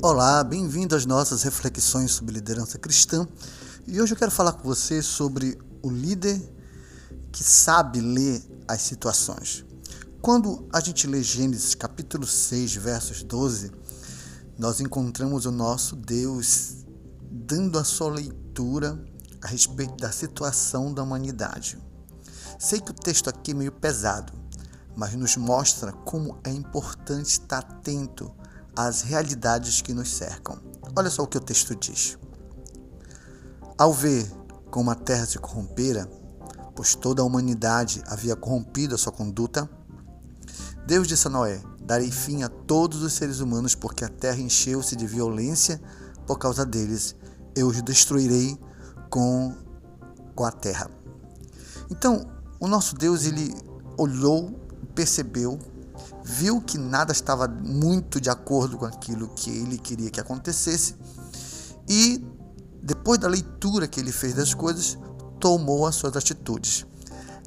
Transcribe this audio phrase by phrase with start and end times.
[0.00, 3.26] Olá, bem-vindo às nossas reflexões sobre liderança cristã.
[3.84, 6.40] E hoje eu quero falar com você sobre o líder
[7.32, 9.64] que sabe ler as situações.
[10.22, 13.72] Quando a gente lê Gênesis capítulo 6, versos 12,
[14.56, 16.84] nós encontramos o nosso Deus
[17.28, 19.04] dando a sua leitura
[19.42, 21.76] a respeito da situação da humanidade.
[22.56, 24.32] Sei que o texto aqui é meio pesado,
[24.96, 28.32] mas nos mostra como é importante estar atento
[28.78, 30.56] às realidades que nos cercam.
[30.94, 32.16] Olha só o que o texto diz.
[33.76, 34.24] Ao ver
[34.70, 36.08] como a terra se corrompera,
[36.76, 39.68] pois toda a humanidade havia corrompido a sua conduta,
[40.86, 44.94] Deus disse a Noé: Darei fim a todos os seres humanos, porque a terra encheu-se
[44.94, 45.82] de violência
[46.24, 47.16] por causa deles.
[47.56, 48.56] Eu os destruirei
[49.10, 49.56] com,
[50.36, 50.88] com a terra.
[51.90, 53.52] Então, o nosso Deus, ele
[53.96, 54.52] olhou,
[54.94, 55.58] percebeu
[56.28, 60.94] viu que nada estava muito de acordo com aquilo que ele queria que acontecesse
[61.88, 62.22] e,
[62.82, 64.98] depois da leitura que ele fez das coisas,
[65.40, 66.84] tomou as suas atitudes,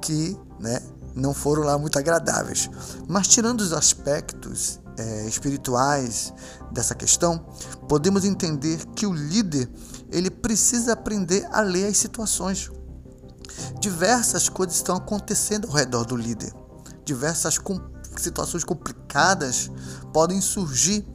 [0.00, 0.80] que né,
[1.14, 2.70] não foram lá muito agradáveis.
[3.06, 6.32] Mas, tirando os aspectos é, espirituais
[6.72, 7.44] dessa questão,
[7.86, 9.68] podemos entender que o líder
[10.10, 12.70] ele precisa aprender a ler as situações.
[13.78, 16.54] Diversas coisas estão acontecendo ao redor do líder,
[17.04, 17.58] diversas
[18.16, 19.70] situações complicadas
[20.12, 21.06] podem surgir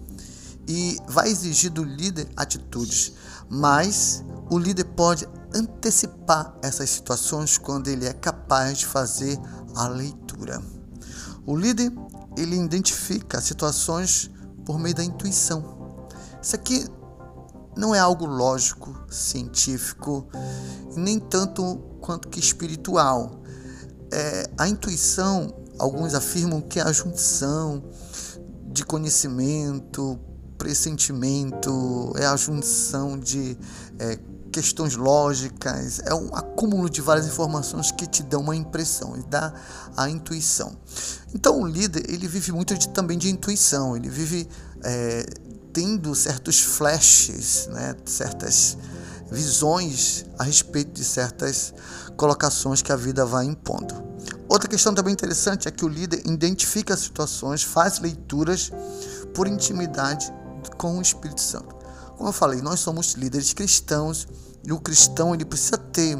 [0.67, 3.13] e vai exigir do líder atitudes,
[3.49, 9.39] mas o líder pode antecipar essas situações quando ele é capaz de fazer
[9.75, 10.61] a leitura.
[11.45, 11.91] O líder
[12.37, 14.29] ele identifica situações
[14.65, 16.07] por meio da intuição.
[16.41, 16.85] Isso aqui
[17.77, 20.27] não é algo lógico, científico,
[20.95, 23.41] nem tanto quanto que espiritual.
[24.11, 27.83] É, a intuição Alguns afirmam que a junção
[28.71, 30.19] de conhecimento,
[30.57, 33.57] pressentimento, é a junção de
[33.99, 34.19] é,
[34.51, 39.53] questões lógicas, é um acúmulo de várias informações que te dão uma impressão e dá
[39.97, 40.77] a intuição.
[41.33, 44.47] Então o líder ele vive muito de, também de intuição, ele vive
[44.81, 45.25] é,
[45.73, 48.77] tendo certos flashes, né, certas
[49.29, 51.73] visões a respeito de certas
[52.15, 54.14] colocações que a vida vai impondo.
[54.55, 58.71] Outra questão também interessante é que o líder identifica situações, faz leituras
[59.33, 60.33] por intimidade
[60.77, 61.75] com o Espírito Santo.
[62.15, 64.25] Como eu falei, nós somos líderes cristãos
[64.63, 66.17] e o cristão ele precisa ter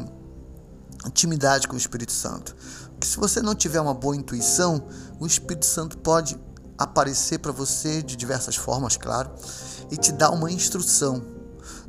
[1.06, 2.54] intimidade com o Espírito Santo.
[2.90, 4.86] Porque se você não tiver uma boa intuição,
[5.18, 6.38] o Espírito Santo pode
[6.76, 9.30] aparecer para você de diversas formas, claro,
[9.90, 11.24] e te dar uma instrução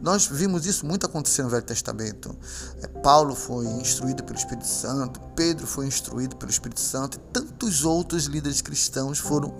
[0.02, 2.36] nós vimos isso muito acontecer no Velho Testamento.
[2.82, 7.84] É, Paulo foi instruído pelo Espírito Santo, Pedro foi instruído pelo Espírito Santo, e tantos
[7.84, 9.56] outros líderes cristãos foram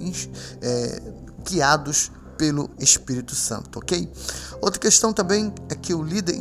[0.62, 1.02] é,
[1.48, 4.12] guiados pelo Espírito Santo, ok?
[4.62, 6.36] Outra questão também é que o líder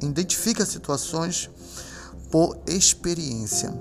[0.00, 1.50] identifica situações
[2.30, 3.74] por experiência.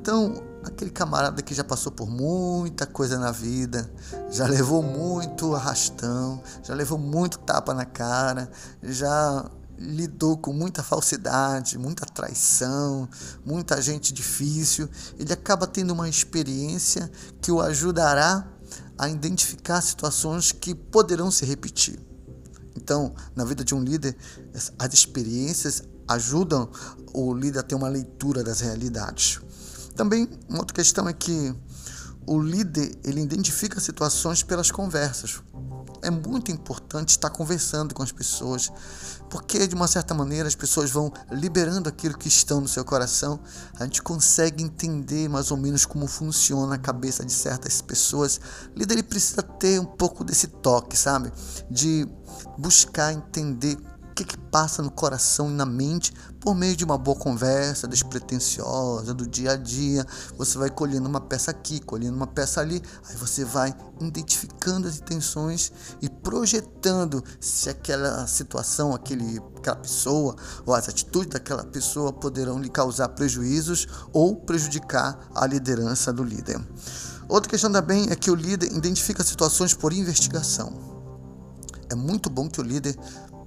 [0.00, 3.90] Então, aquele camarada que já passou por muita coisa na vida,
[4.30, 8.50] já levou muito arrastão, já levou muito tapa na cara,
[8.82, 13.08] já lidou com muita falsidade, muita traição,
[13.44, 14.88] muita gente difícil,
[15.18, 17.10] ele acaba tendo uma experiência
[17.40, 18.46] que o ajudará
[18.98, 21.98] a identificar situações que poderão se repetir.
[22.76, 24.16] Então, na vida de um líder,
[24.78, 26.70] as experiências ajudam
[27.12, 29.40] o líder a ter uma leitura das realidades.
[30.00, 31.54] Também uma outra questão é que
[32.26, 35.42] o líder ele identifica situações pelas conversas.
[36.00, 38.72] É muito importante estar conversando com as pessoas,
[39.28, 43.40] porque de uma certa maneira as pessoas vão liberando aquilo que estão no seu coração.
[43.78, 48.40] A gente consegue entender mais ou menos como funciona a cabeça de certas pessoas.
[48.74, 51.30] O líder ele precisa ter um pouco desse toque, sabe?
[51.70, 52.08] De
[52.56, 53.76] buscar entender
[54.20, 59.14] que, que passa no coração e na mente por meio de uma boa conversa despretensiosa
[59.14, 60.06] do dia a dia.
[60.36, 64.98] Você vai colhendo uma peça aqui, colhendo uma peça ali, aí você vai identificando as
[64.98, 65.72] intenções
[66.02, 70.36] e projetando se aquela situação, aquele, aquela pessoa
[70.66, 76.60] ou as atitudes daquela pessoa poderão lhe causar prejuízos ou prejudicar a liderança do líder.
[77.28, 80.90] Outra questão também é que o líder identifica situações por investigação.
[81.88, 82.96] É muito bom que o líder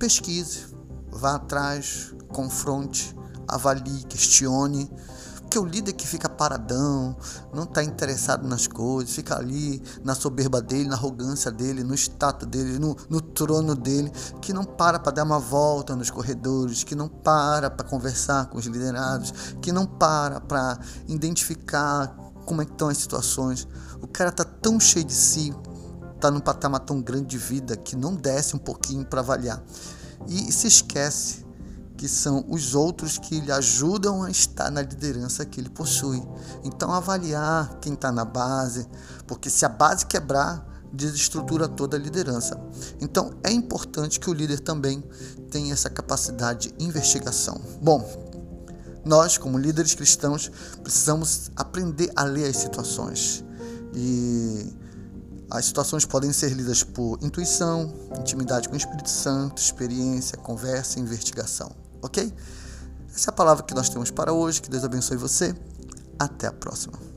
[0.04, 0.66] pesquise,
[1.10, 3.16] vá atrás, confronte,
[3.48, 4.92] avalie, questione.
[5.40, 7.16] Porque o líder que fica paradão,
[7.54, 12.50] não está interessado nas coisas, fica ali na soberba dele, na arrogância dele, no status
[12.50, 14.12] dele, no, no trono dele,
[14.42, 18.58] que não para para dar uma volta nos corredores, que não para para conversar com
[18.58, 22.14] os liderados, que não para para identificar
[22.46, 23.66] como é que estão as situações.
[24.02, 25.56] O cara está tão cheio de si,
[26.24, 29.62] está num patamar tão grande de vida que não desce um pouquinho para avaliar.
[30.30, 31.46] E se esquece
[31.98, 36.24] que são os outros que lhe ajudam a estar na liderança que ele possui.
[36.64, 38.88] Então, avaliar quem está na base,
[39.28, 42.58] porque se a base quebrar, desestrutura toda a liderança.
[43.02, 45.04] Então, é importante que o líder também
[45.52, 47.60] tenha essa capacidade de investigação.
[47.82, 48.02] Bom,
[49.04, 50.50] nós, como líderes cristãos,
[50.82, 53.44] precisamos aprender a ler as situações.
[53.94, 54.83] E
[55.54, 61.72] as situações podem ser lidas por intuição, intimidade com o Espírito Santo, experiência, conversa investigação.
[62.02, 62.34] Ok?
[63.14, 64.60] Essa é a palavra que nós temos para hoje.
[64.60, 65.56] Que Deus abençoe você.
[66.18, 67.13] Até a próxima.